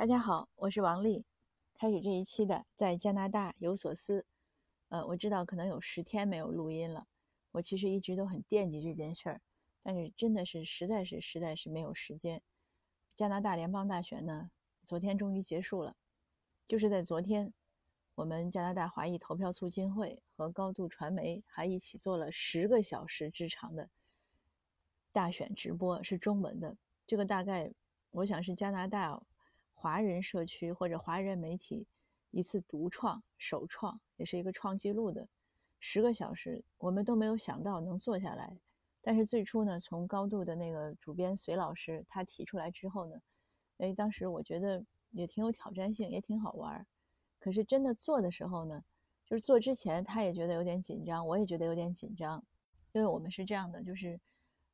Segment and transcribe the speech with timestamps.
[0.00, 1.26] 大家好，我是王丽。
[1.74, 4.24] 开始这一期的在加拿大有所思。
[4.88, 7.06] 呃，我知道可能有十天没有录音了。
[7.50, 9.42] 我其实一直都很惦记这件事儿，
[9.82, 12.40] 但是真的是实在是实在是没有时间。
[13.14, 14.50] 加拿大联邦大选呢，
[14.86, 15.94] 昨天终于结束了。
[16.66, 17.52] 就是在昨天，
[18.14, 23.90] 我们加拿大华裔投票促进会和高度传媒还一起做了十个小时之长的
[25.12, 26.78] 大选直播，是中文的。
[27.06, 27.74] 这个大概
[28.12, 29.22] 我想是加拿大。
[29.80, 31.86] 华人社区或者华人媒体
[32.32, 35.26] 一次独创、首创，也是一个创纪录的
[35.78, 38.58] 十个小时，我们都没有想到能做下来。
[39.00, 43.22] 但是最初呢，从高度的那个主编隋老师他提出来之后呢，
[43.78, 46.86] 哎，当时我觉得也挺有挑战性，也挺好玩儿。
[47.38, 48.84] 可是真的做的时候呢，
[49.24, 52.44] 就是做之前他也觉得有点紧张，我也觉得有点紧张，
[52.92, 54.20] 因为我们是这样的，就是。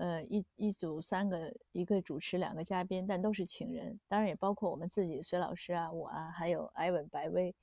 [0.00, 7.54] 呃，一一组三个，一个主持，两个嘉宾，但都是请人，当然也包括我们自己，隋老师啊，我啊，还有艾文、白薇，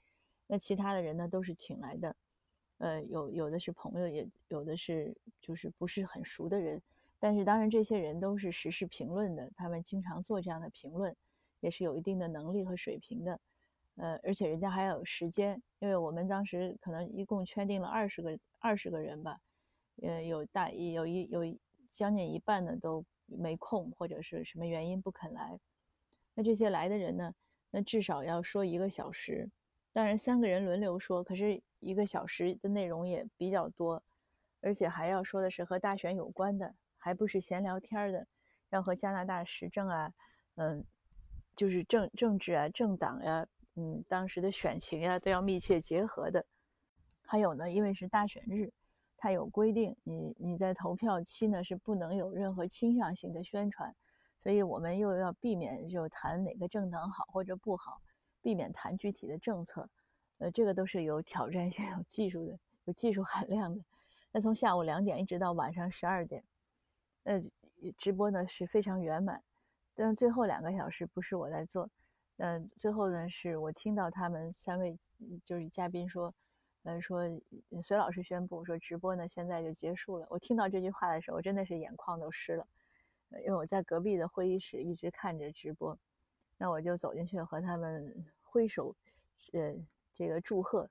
[0.45, 2.15] 那其他的人呢都是请来的，
[2.77, 6.79] 呃，有有的是朋友，也有的是就是不是很熟的人，
[7.17, 11.15] 但是当然这些人都是时事评论的，他们经常做这样的评论，
[11.61, 13.39] 也是有一定的能力和水平的，
[13.95, 19.41] 呃，而且人家还有时间，因为我们当时可能一共圈定了二十个二十个人吧，
[20.03, 21.57] 呃，有大有一有。
[21.97, 25.59] 将近一半呢都没空，或者是什么原因不肯来。
[26.35, 27.33] 那这些来的人呢，
[27.71, 29.49] 那至少要说一个小时。
[29.91, 34.03] 当然三个人轮流说，可是一个小时的内容也比较多，
[34.61, 38.27] 而且还要说的是和大选有关的，还不是闲聊天的，
[38.69, 40.13] 要和加拿大时政啊，
[40.57, 40.85] 嗯，
[41.55, 46.45] 就是政政治啊、政党呀，嗯，当时的选情呀都要密切结合的。
[47.23, 48.71] 还有呢，因为是大选日。
[49.27, 53.93] 它有规定，你你在投票期呢是不能有任何倾向性的宣传，
[54.41, 58.01] 所以我们又要避免就谈哪个政党好或者不好，
[58.41, 59.89] 避免谈具体的政策，
[60.37, 63.83] 呃，这个都是有挑战性、有技术的、有技术含量的。
[64.31, 66.41] 那从下午两点一直到晚上十二点，
[67.23, 67.37] 呃，
[67.97, 69.43] 直播呢是非常圆满，
[69.93, 71.89] 但最后两个小时不是我在做，
[72.37, 74.97] 嗯，最后呢是我听到他们三位
[75.43, 76.33] 就是嘉宾说。
[76.87, 77.21] 呃，说
[77.81, 80.25] 隋老师宣布说直播呢现在就结束了。
[80.29, 82.65] 我听到这句话的时候，我真的是眼眶都湿了，
[83.45, 85.99] 因为我在隔壁的会议室一直看着直播，
[86.57, 88.95] 那我就走进去和他们挥手，
[89.51, 89.75] 呃，
[90.13, 90.89] 这个祝贺，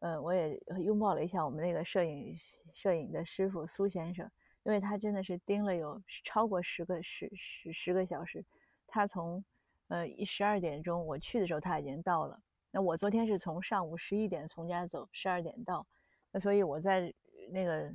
[0.00, 2.36] 呃，我也拥抱了一下我们那个摄影
[2.74, 4.30] 摄影的师傅苏先生，
[4.64, 8.44] 因为他真的是盯了有超过十个十十十个小时，
[8.86, 9.42] 他从
[9.88, 12.38] 呃一十二点钟我去的时候他已经到了。
[12.72, 15.86] 那我昨天是从上午十一点从家走，十二点到，
[16.30, 17.12] 那所以我在
[17.50, 17.92] 那个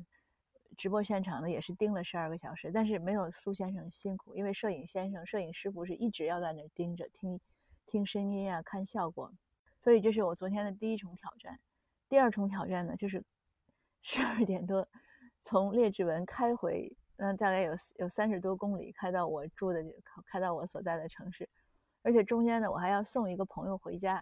[0.75, 7.40] 直播现场呢也是盯了十二个小时，但是没有苏先生辛苦，因为摄影先生、摄影师傅是一直要在那儿盯着听
[7.85, 9.31] 听声音啊、看效果，
[9.80, 11.58] 所以这是我昨天的第一重挑战。
[12.09, 13.24] 第二重挑战呢，就是
[14.02, 14.85] 十二点多
[15.40, 19.81] 从列治文开回，嗯，大概有有三十多公里，开到我住的
[20.25, 21.47] 开到我所在的城市，
[22.02, 24.22] 而且中间呢我还要送一个朋友回家。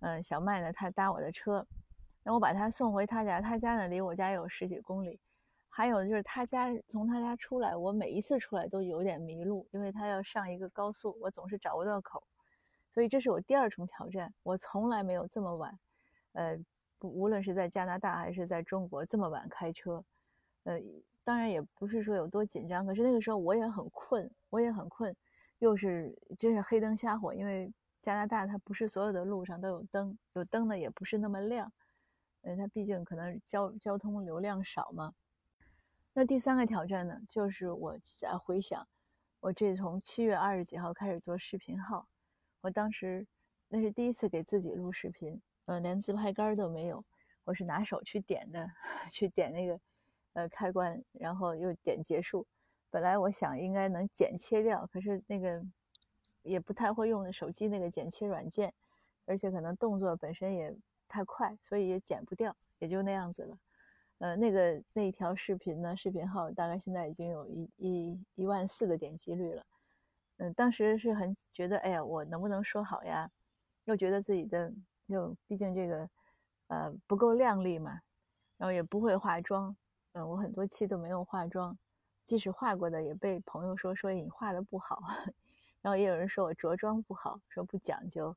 [0.00, 1.66] 嗯，小麦呢，他搭我的车，
[2.22, 5.18] 那我把他送回他家，他家呢离我家有十几公里。
[5.68, 12.22] 还有就是他家从他家出来，我每一次出来都有点迷路，因为他要上一个高速，我总是找不到口。
[12.90, 15.78] 所以这是我第二重挑战，我从来没有这么晚，
[16.32, 16.56] 呃，
[16.98, 20.04] 不，无论是在加拿大还是在中国这么晚开车。
[20.62, 20.80] 呃，
[21.24, 25.14] 当然也不是说有多紧张，可是那个时候我也很困，我也很困，
[25.58, 27.72] 又是真是黑灯瞎火，因为。
[28.00, 31.72] 加拿大它不是所有的路上都有灯，有灯的也不是那么亮，
[32.42, 35.14] 呃，它毕竟可能交交通流量少嘛。
[36.12, 38.86] 那第三个挑战呢，就是我在回想，
[39.40, 42.08] 我这从七月二十几号开始做视频号，
[42.60, 43.26] 我当时
[43.68, 47.04] 那是第一次给自己录视频，呃，连自拍杆都没有，
[47.44, 48.70] 我是拿手去点的，
[49.10, 49.80] 去点那个
[50.34, 52.46] 呃开关，然后又点结束。
[52.90, 55.66] 本来我想应该能剪切掉，可是那个。
[56.48, 58.72] 也不太会用手机那个剪切软件，
[59.26, 60.76] 而且可能动作本身也
[61.06, 63.58] 太快，所以也剪不掉，也就那样子了。
[64.18, 69.64] 呃，那个那一条视频呢，视频号大概现在已经有一一一万四的点击率了。
[70.38, 73.30] 嗯，当时是很觉得，哎呀，我能不能说好呀？
[73.84, 74.72] 又觉得自己的，
[75.08, 76.08] 就毕竟这个，
[76.66, 78.00] 呃，不够靓丽嘛，
[78.56, 79.76] 然后也不会化妆。
[80.12, 81.76] 嗯，我很多期都没有化妆，
[82.22, 85.02] 即使化过的，也被朋友说说你画的不好。
[85.80, 88.36] 然后也有人说我着装不好，说不讲究，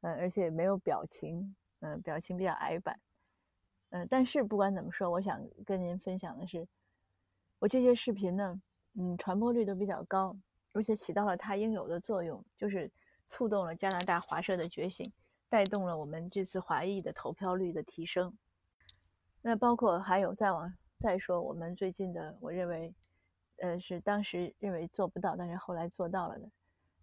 [0.00, 2.98] 嗯，而且没有表情，嗯，表情比较矮板，
[3.90, 6.66] 嗯，但是不管怎么说，我想跟您分享的是，
[7.58, 8.60] 我这些视频呢，
[8.94, 10.36] 嗯，传播率都比较高，
[10.72, 12.90] 而且起到了它应有的作用，就是
[13.26, 15.04] 触动了加拿大华社的觉醒，
[15.48, 18.36] 带动了我们这次华裔的投票率的提升。
[19.42, 22.94] 那包括还有再往再说，我们最近的，我认为，
[23.58, 26.50] 呃，是当时认为做不到，但是后来做到了的。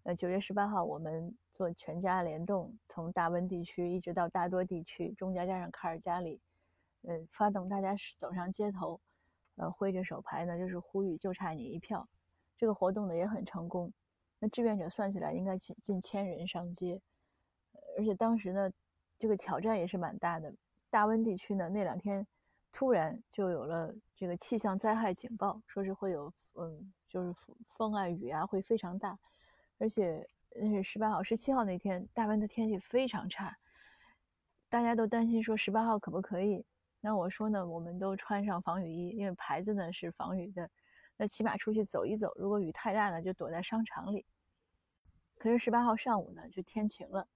[0.06, 6.40] 呃，九月十八号，我们做全家联动，从大温地区一直到大多地区，中加加上卡尔加里，
[7.02, 9.00] 呃，发动大家走上街头，
[9.56, 12.08] 呃，挥着手牌呢，就是呼吁就差你一票。
[12.56, 13.92] 这个活动呢也很成功。
[14.38, 17.02] 那志愿者算起来应该近近千人上街，
[17.98, 18.70] 而且当时呢，
[19.18, 20.54] 这个挑战也是蛮大的。
[20.88, 22.24] 大温地区呢那两天
[22.70, 27.34] 突然就有了这个气象灾害警报，说是会有嗯，就是
[27.70, 29.18] 风啊雨啊会非常大，
[29.78, 33.56] 而且那是十八号、十七号那天，大温的天气非常差，
[34.68, 36.64] 大家都担心说十八号可不可以？
[37.00, 40.70] 那我说呢，我们都穿上防雨衣，因为牌子呢是防雨的。
[41.18, 44.26] 那起码出去走一走，如果雨太大呢，就躲在商场里。
[45.38, 47.28] 可是十八号上午呢，就天晴了，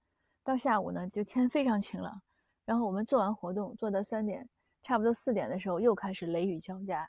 [0.43, 2.21] 到下午呢，就天 非常晴朗。
[2.65, 4.49] 然后我们做完活动，做到三点，
[4.83, 7.07] 差不多四点的时候，又开始雷雨交加，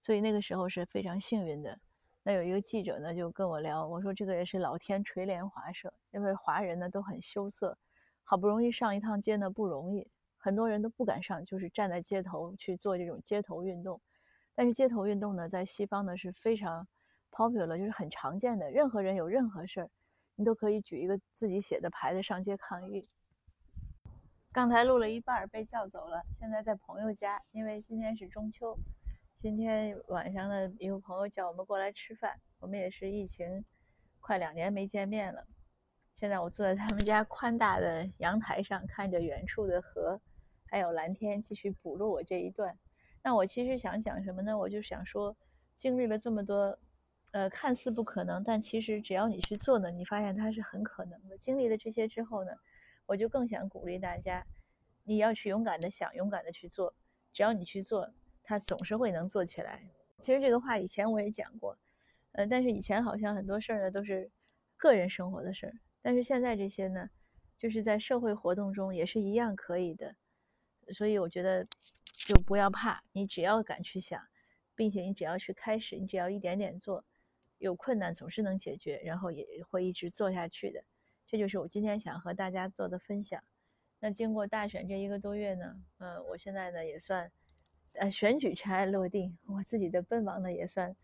[0.00, 1.78] 所以那个时候是非常幸运的。
[2.26, 7.76] 那有一个记者呢，就跟我聊，我说这个也是老天垂怜华社，因为华人呢都很羞涩，
[8.22, 14.00] 好不容易上一趟街呢不容易，很多人都不敢上，就是站在街头去做这种街头运动。
[14.54, 16.88] 但是街头运动呢，在西方呢是非常
[17.30, 18.70] popular，就是很常见的。
[18.70, 19.90] 任何人有任何事儿，
[20.36, 23.06] 你都可以举一个自己写的牌子上街抗议。
[24.50, 28.78] 刚才录了一半被叫走了，现在在朋友家，因为今天是中秋。
[29.34, 33.64] 今天晚上呢，一个朋友叫我们过来吃饭，我们也是疫情
[34.20, 35.46] 快两年没见面了。
[36.14, 40.18] 现在我坐在他们家宽大的阳台上，看着远处的河，
[40.66, 42.78] 还有蓝天，继续补录我这一段。
[43.22, 44.56] 那我其实想讲什么呢？
[44.56, 45.36] 我就想说，
[45.76, 46.78] 经历了这么多，
[47.32, 51.36] 呃，看似不可能，但其实只要你去做呢，你发现它是很可能的。
[51.36, 52.52] 经历了这些之后呢，
[53.04, 54.46] 我就更想鼓励大家，
[55.02, 56.94] 你要去勇敢的想，勇敢的去做。
[57.32, 58.10] 只要你去做，
[58.44, 59.82] 他总是会能做起来。
[60.20, 61.76] 其实这个话以前我也讲过，
[62.32, 64.30] 呃，但是以前好像很多事儿呢都是
[64.76, 67.10] 个人生活的事儿，但是现在这些呢，
[67.58, 70.14] 就是在社会活动中也是一样可以的。
[70.92, 71.64] 所以我觉得。
[72.26, 74.18] 就不要怕，你只要敢去想，
[74.74, 77.04] 并且你只要去开始，你只要一点点做，
[77.58, 80.82] 有困难总是能解决，然后也会一直做下去的。
[81.26, 83.44] 这就是我今天想和大家做的分享。
[84.00, 87.30] 那经过大选这一个多月呢，呃，我现在呢也算，
[87.96, 90.94] 呃，选举尘埃落定，我自己的奔忙呢也算，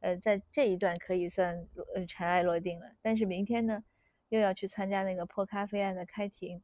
[0.00, 1.54] 呃，在这一段可以算
[1.94, 2.86] 呃尘埃落定了。
[3.00, 3.84] 但是明天呢，
[4.30, 6.62] 又要去参加那个破咖啡案的开庭，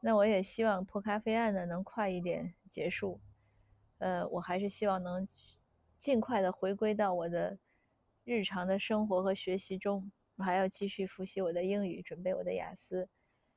[0.00, 3.20] 那我也希望破咖啡案呢能快一点结束。
[3.98, 5.28] 呃，我还是希望能
[6.00, 7.58] 尽快的回归到我的
[8.24, 10.10] 日常的生活和学习中。
[10.36, 13.08] 我还要继续复习我的英语，准备我的雅思，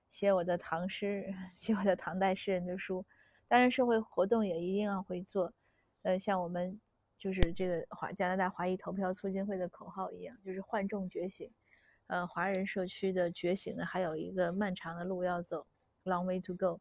[0.10, 3.06] 写我的唐诗， 写我的唐代诗人的书。
[3.48, 5.54] 当然，社会活动也一定要会做。
[6.02, 6.80] 呃，像我们
[7.18, 11.52] 就是这个华加拿大华裔投票促进会的口号一样，就是换众觉醒。
[12.08, 15.66] 呃，华人社区的觉醒呢，还有一个漫长的路要走
[16.04, 16.80] ，long way to go。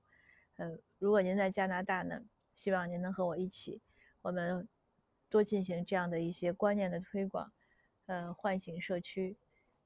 [0.56, 2.22] 呃，如果您在加拿大呢？
[2.54, 3.80] 希望您能和我一起，
[4.22, 4.68] 我们
[5.28, 7.50] 多进行这样的一些观念的推广，
[8.06, 9.36] 呃，唤醒社区，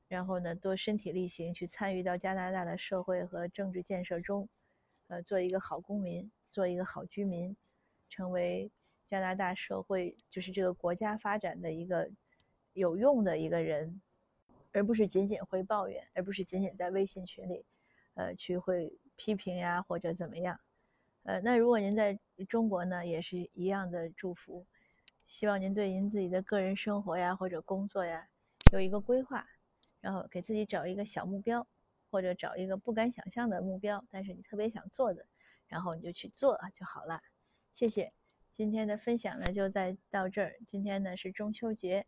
[0.07, 4.49] 然后呢，多身体力行去参与到加拿大的社会和政治建设中，
[5.07, 7.57] 呃，做一个好公民，做一个好居民，
[8.09, 8.71] 成为
[9.07, 12.11] 加拿大社会就是这个国家发展的一个
[12.75, 14.01] 有用的一个人，
[14.73, 17.65] 而不是仅仅会抱怨，而不是仅仅在微信群里，
[18.15, 20.59] 呃，去会批评呀或者怎么样。
[21.25, 24.65] 呃，那如果您在中国呢，也是一样的祝福，
[25.27, 28.29] 希望您对您自己的个人生活呀或者工作呀
[28.73, 29.47] 有一个规划，
[30.01, 31.67] 然后给自己找一个小目标，
[32.11, 35.27] 或者找一个不敢想象的目标，但是你特别想做的，
[35.69, 37.23] 然后你就去做就好了。
[37.75, 38.09] 谢谢，
[38.51, 40.57] 今天的分享呢就在到这儿。
[40.67, 42.07] 今天呢是中秋节，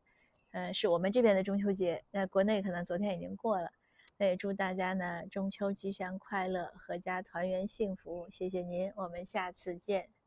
[0.51, 3.71] 呃，是我们这边的中秋节，那国内可能昨天已经过了。
[4.17, 8.29] 那也祝大家呢中秋吉祥快乐，阖家团圆幸福。
[8.31, 10.20] 谢谢您，我们下次见。